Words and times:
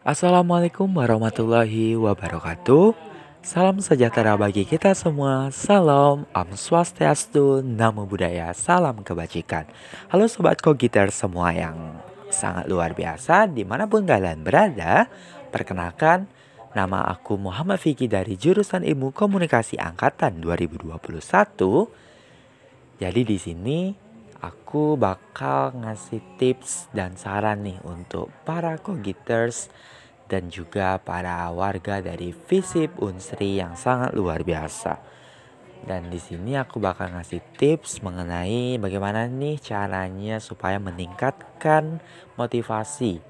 Assalamualaikum 0.00 0.88
warahmatullahi 0.96 1.92
wabarakatuh. 1.92 2.96
Salam 3.44 3.84
sejahtera 3.84 4.32
bagi 4.32 4.64
kita 4.64 4.96
semua. 4.96 5.52
Salam 5.52 6.24
Om 6.32 6.56
Swastiastu, 6.56 7.60
Namo 7.60 8.08
Buddhaya, 8.08 8.48
salam 8.56 9.04
kebajikan. 9.04 9.68
Halo 10.08 10.24
Sobat 10.24 10.64
Kogiter 10.64 11.12
semua 11.12 11.52
yang 11.52 12.00
sangat 12.32 12.64
luar 12.64 12.96
biasa 12.96 13.44
di 13.52 13.60
mana 13.68 13.84
pun 13.84 14.08
kalian 14.08 14.40
berada. 14.40 15.04
Perkenalkan, 15.52 16.24
nama 16.72 17.04
aku 17.04 17.36
Muhammad 17.36 17.76
Fikri 17.76 18.08
dari 18.08 18.40
jurusan 18.40 18.80
Ilmu 18.80 19.12
Komunikasi 19.12 19.76
Angkatan 19.76 20.40
2021. 20.40 20.96
Jadi 23.04 23.20
di 23.20 23.36
sini 23.36 23.92
aku 24.40 24.96
bakal 24.96 25.76
ngasih 25.76 26.24
tips 26.40 26.88
dan 26.96 27.14
saran 27.14 27.60
nih 27.60 27.78
untuk 27.84 28.32
para 28.48 28.80
kogiters 28.80 29.68
dan 30.26 30.48
juga 30.48 30.96
para 30.96 31.44
warga 31.52 32.00
dari 32.00 32.32
Visip 32.32 32.96
Unsri 33.04 33.60
yang 33.60 33.76
sangat 33.76 34.16
luar 34.16 34.40
biasa. 34.40 34.96
Dan 35.80 36.12
di 36.12 36.20
sini 36.20 36.56
aku 36.56 36.76
bakal 36.76 37.12
ngasih 37.12 37.40
tips 37.56 38.04
mengenai 38.04 38.76
bagaimana 38.76 39.24
nih 39.28 39.56
caranya 39.60 40.36
supaya 40.36 40.76
meningkatkan 40.76 42.04
motivasi 42.36 43.20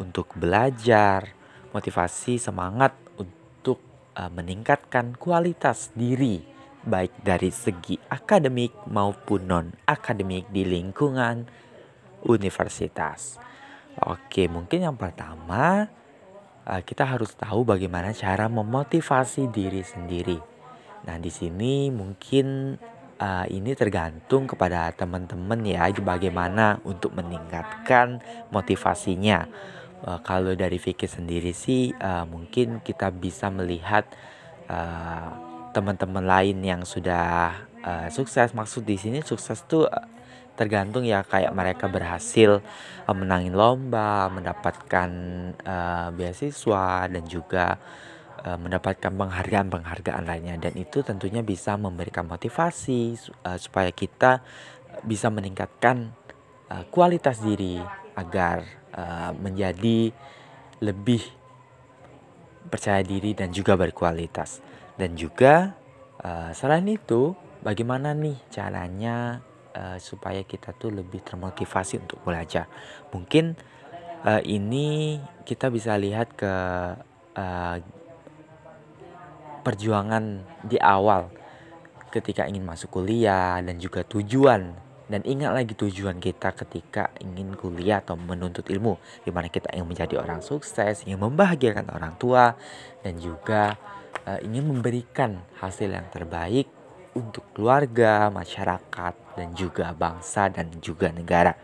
untuk 0.00 0.32
belajar, 0.36 1.36
motivasi 1.72 2.40
semangat 2.40 2.96
untuk 3.20 3.80
uh, 4.16 4.32
meningkatkan 4.32 5.16
kualitas 5.20 5.92
diri 5.92 6.57
baik 6.84 7.22
dari 7.22 7.50
segi 7.50 7.98
akademik 8.10 8.86
maupun 8.90 9.40
non 9.46 9.66
akademik 9.86 10.50
di 10.52 10.62
lingkungan 10.62 11.48
universitas. 12.26 13.38
Oke, 13.98 14.46
mungkin 14.46 14.86
yang 14.86 14.94
pertama 14.94 15.90
uh, 16.62 16.82
kita 16.84 17.02
harus 17.02 17.34
tahu 17.34 17.66
bagaimana 17.66 18.14
cara 18.14 18.46
memotivasi 18.46 19.50
diri 19.50 19.82
sendiri. 19.82 20.38
Nah, 21.08 21.16
di 21.18 21.30
sini 21.32 21.90
mungkin 21.90 22.78
uh, 23.18 23.46
ini 23.50 23.74
tergantung 23.74 24.46
kepada 24.46 24.92
teman-teman 24.94 25.64
ya 25.66 25.90
bagaimana 25.98 26.78
untuk 26.86 27.14
meningkatkan 27.16 28.22
motivasinya. 28.54 29.48
Uh, 29.98 30.22
kalau 30.22 30.54
dari 30.54 30.78
Vicky 30.78 31.10
sendiri 31.10 31.50
sih 31.50 31.90
uh, 31.98 32.22
mungkin 32.22 32.78
kita 32.86 33.10
bisa 33.10 33.50
melihat 33.50 34.06
uh, 34.70 35.47
teman-teman 35.72 36.24
lain 36.24 36.58
yang 36.64 36.82
sudah 36.82 37.54
uh, 37.84 38.08
sukses 38.08 38.52
maksud 38.56 38.84
di 38.84 38.96
sini 38.96 39.20
sukses 39.20 39.64
tuh 39.68 39.86
uh, 39.86 40.06
tergantung 40.58 41.06
ya 41.06 41.22
kayak 41.22 41.54
mereka 41.54 41.86
berhasil 41.86 42.64
uh, 43.06 43.14
menangin 43.14 43.54
lomba 43.54 44.26
mendapatkan 44.32 45.10
uh, 45.62 46.08
beasiswa 46.14 47.06
dan 47.08 47.24
juga 47.26 47.78
mendapatkan 48.38 49.10
penghargaan-penghargaan 49.18 50.22
lainnya 50.22 50.54
dan 50.62 50.70
itu 50.78 51.02
tentunya 51.02 51.42
bisa 51.42 51.74
memberikan 51.74 52.22
motivasi 52.22 53.18
supaya 53.58 53.90
kita 53.90 54.46
bisa 55.02 55.26
meningkatkan 55.26 56.14
kualitas 56.94 57.42
diri 57.42 57.82
agar 58.14 58.62
menjadi 59.42 60.14
lebih 60.78 61.18
percaya 62.70 63.02
diri 63.02 63.34
dan 63.34 63.50
juga 63.50 63.74
berkualitas. 63.74 64.62
Dan 64.98 65.14
juga 65.14 65.78
uh, 66.26 66.50
selain 66.50 66.84
itu, 66.90 67.38
bagaimana 67.62 68.10
nih 68.18 68.34
caranya 68.50 69.38
uh, 69.78 69.94
supaya 70.02 70.42
kita 70.42 70.74
tuh 70.74 70.90
lebih 70.90 71.22
termotivasi 71.22 72.02
untuk 72.02 72.18
belajar? 72.26 72.66
Mungkin 73.14 73.54
uh, 74.26 74.42
ini 74.42 75.22
kita 75.46 75.70
bisa 75.70 75.94
lihat 75.94 76.34
ke 76.34 76.54
uh, 77.38 77.76
perjuangan 79.62 80.42
di 80.66 80.82
awal. 80.82 81.30
Ketika 82.10 82.50
ingin 82.50 82.66
masuk 82.66 82.98
kuliah 82.98 83.62
dan 83.62 83.78
juga 83.78 84.02
tujuan. 84.02 84.90
Dan 85.08 85.24
ingat 85.24 85.56
lagi 85.56 85.72
tujuan 85.72 86.20
kita 86.20 86.52
ketika 86.52 87.08
ingin 87.24 87.56
kuliah 87.56 88.04
atau 88.04 88.12
menuntut 88.12 88.68
ilmu. 88.68 89.00
Di 89.24 89.32
mana 89.32 89.48
kita 89.48 89.72
ingin 89.72 89.88
menjadi 89.88 90.20
orang 90.20 90.44
sukses, 90.44 91.00
ingin 91.08 91.16
membahagiakan 91.16 91.88
orang 91.88 92.12
tua 92.20 92.52
dan 93.00 93.16
juga 93.16 93.80
uh, 94.28 94.38
ingin 94.44 94.68
memberikan 94.68 95.40
hasil 95.56 95.88
yang 95.88 96.04
terbaik 96.12 96.68
untuk 97.16 97.48
keluarga, 97.56 98.28
masyarakat, 98.28 99.14
dan 99.34 99.48
juga 99.56 99.96
bangsa 99.96 100.52
dan 100.52 100.68
juga 100.84 101.08
negara. 101.08 101.56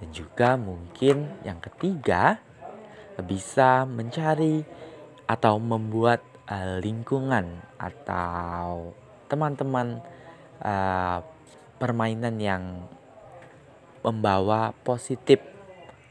Dan 0.00 0.08
juga 0.10 0.56
mungkin 0.56 1.44
yang 1.44 1.60
ketiga 1.60 2.40
bisa 3.22 3.86
mencari 3.86 4.64
atau 5.28 5.60
membuat 5.60 6.24
uh, 6.50 6.80
lingkungan 6.80 7.62
atau 7.78 8.90
teman-teman 9.30 10.02
uh, 10.60 11.22
permainan 11.78 12.36
yang 12.40 12.64
membawa 14.04 14.76
positif 14.84 15.40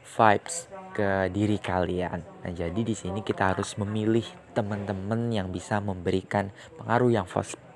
vibes 0.02 0.73
ke 0.94 1.28
diri 1.34 1.58
kalian. 1.58 2.22
Nah, 2.22 2.52
jadi 2.54 2.80
di 2.80 2.94
sini 2.94 3.26
kita 3.26 3.50
harus 3.50 3.74
memilih 3.74 4.24
teman-teman 4.54 5.28
yang 5.34 5.50
bisa 5.50 5.82
memberikan 5.82 6.54
pengaruh 6.78 7.10
yang 7.10 7.26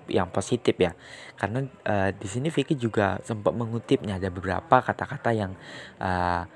yang 0.08 0.30
positif 0.30 0.78
ya. 0.78 0.94
Karena 1.34 1.66
uh, 1.84 2.10
di 2.14 2.28
sini 2.30 2.48
Vicky 2.48 2.78
juga 2.78 3.18
sempat 3.26 3.52
mengutipnya 3.52 4.16
ada 4.16 4.30
beberapa 4.30 4.80
kata-kata 4.80 5.30
yang 5.34 5.52
uh, 6.00 6.46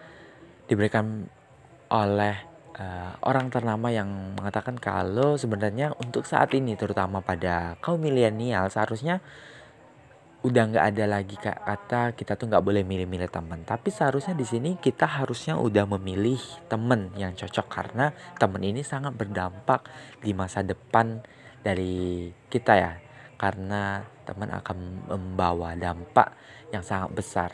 diberikan 0.71 1.27
oleh 1.93 2.37
uh, 2.81 3.13
orang 3.29 3.53
ternama 3.53 3.93
yang 3.93 4.09
mengatakan 4.41 4.81
kalau 4.81 5.37
sebenarnya 5.37 5.93
untuk 6.01 6.25
saat 6.25 6.55
ini 6.57 6.79
terutama 6.79 7.21
pada 7.21 7.77
kaum 7.85 8.01
milenial 8.01 8.73
seharusnya 8.73 9.21
udah 10.43 10.75
nggak 10.75 10.87
ada 10.95 11.05
lagi 11.07 11.39
kata 11.39 12.19
kita 12.19 12.35
tuh 12.35 12.51
nggak 12.51 12.67
boleh 12.67 12.83
milih-milih 12.83 13.31
teman. 13.31 13.63
Tapi 13.63 13.95
seharusnya 13.95 14.35
di 14.35 14.43
sini 14.43 14.75
kita 14.75 15.07
harusnya 15.07 15.55
udah 15.55 15.87
memilih 15.95 16.39
teman 16.67 17.15
yang 17.15 17.39
cocok 17.39 17.67
karena 17.71 18.11
teman 18.43 18.63
ini 18.67 18.83
sangat 18.83 19.15
berdampak 19.15 19.87
di 20.19 20.35
masa 20.35 20.67
depan 20.67 21.23
dari 21.63 22.27
kita 22.51 22.75
ya. 22.75 22.93
Karena 23.39 24.03
teman 24.27 24.51
akan 24.51 25.07
membawa 25.15 25.79
dampak 25.79 26.35
yang 26.75 26.83
sangat 26.83 27.11
besar. 27.15 27.51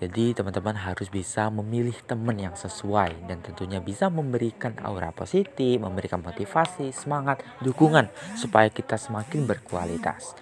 Jadi 0.00 0.32
teman-teman 0.32 0.80
harus 0.80 1.12
bisa 1.12 1.52
memilih 1.52 1.92
teman 2.08 2.32
yang 2.40 2.56
sesuai 2.56 3.28
dan 3.28 3.44
tentunya 3.44 3.84
bisa 3.84 4.08
memberikan 4.08 4.72
aura 4.80 5.12
positif, 5.12 5.76
memberikan 5.76 6.24
motivasi, 6.24 6.88
semangat, 6.88 7.44
dukungan 7.60 8.08
supaya 8.32 8.72
kita 8.72 8.96
semakin 8.96 9.44
berkualitas. 9.44 10.32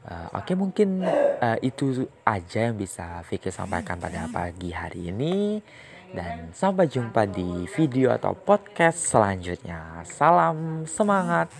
Uh, 0.00 0.32
Oke 0.32 0.52
okay, 0.52 0.56
mungkin 0.56 1.04
uh, 1.04 1.58
itu 1.60 2.08
aja 2.24 2.72
yang 2.72 2.76
bisa 2.80 3.20
Vicky 3.28 3.52
sampaikan 3.52 4.00
pada 4.00 4.24
pagi 4.32 4.72
hari 4.72 5.12
ini 5.12 5.60
dan 6.16 6.50
sampai 6.56 6.88
jumpa 6.88 7.28
di 7.28 7.68
video 7.68 8.08
atau 8.08 8.32
podcast 8.32 8.96
selanjutnya. 9.12 10.00
Salam 10.08 10.88
semangat 10.88 11.52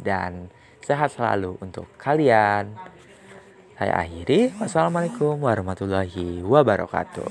dan 0.00 0.48
sehat 0.80 1.12
selalu 1.14 1.60
untuk 1.60 1.86
kalian. 2.00 2.74
Saya 3.76 3.98
akhiri. 4.00 4.56
Wassalamualaikum 4.56 5.36
warahmatullahi 5.42 6.40
wabarakatuh. 6.40 7.28